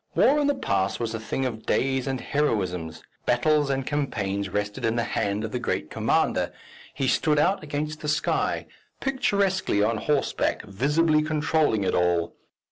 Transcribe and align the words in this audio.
War 0.15 0.39
in 0.39 0.47
the 0.47 0.55
past 0.55 0.99
was 0.99 1.13
a 1.13 1.19
thing 1.19 1.45
of 1.45 1.67
days 1.67 2.07
and 2.07 2.19
heroisms; 2.19 3.03
battles 3.27 3.69
and 3.69 3.85
campaigns 3.85 4.49
rested 4.49 4.83
in 4.83 4.95
the 4.95 5.03
hand 5.03 5.43
of 5.43 5.51
the 5.51 5.59
great 5.59 5.91
commander, 5.91 6.51
he 6.91 7.07
stood 7.07 7.37
out 7.37 7.61
against 7.61 7.99
the 8.01 8.07
sky, 8.07 8.65
picturesquely 8.99 9.83
on 9.83 9.97
horseback, 9.97 10.63
visibly 10.63 11.21
controlling 11.21 11.83
it 11.83 11.93
all. 11.93 12.35